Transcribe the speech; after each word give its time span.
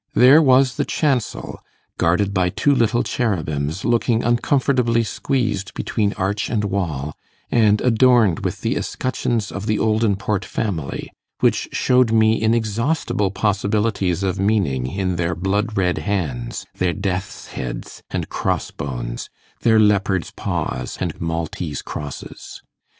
There 0.15 0.41
was 0.41 0.77
the 0.77 0.83
chancel, 0.83 1.59
guarded 1.99 2.33
by 2.33 2.49
two 2.49 2.73
little 2.73 3.03
cherubims 3.03 3.85
looking 3.85 4.23
uncomfortably 4.23 5.03
squeezed 5.03 5.75
between 5.75 6.13
arch 6.13 6.49
and 6.49 6.63
wall, 6.63 7.13
and 7.51 7.79
adorned 7.81 8.39
with 8.43 8.61
the 8.61 8.75
escutcheons 8.77 9.51
of 9.51 9.67
the 9.67 9.77
Oldinport 9.77 10.43
family, 10.43 11.11
which 11.41 11.69
showed 11.71 12.11
me 12.11 12.41
inexhaustible 12.41 13.29
possibilities 13.29 14.23
of 14.23 14.39
meaning 14.39 14.87
in 14.87 15.17
their 15.17 15.35
blood 15.35 15.77
red 15.77 15.99
hands, 15.99 16.65
their 16.73 16.93
death's 16.93 17.49
heads 17.49 18.01
and 18.09 18.27
cross 18.27 18.71
bones, 18.71 19.29
their 19.61 19.79
leopards' 19.79 20.31
paws, 20.35 20.97
and 20.99 21.21
Maltese 21.21 21.83
crosses. 21.83 22.63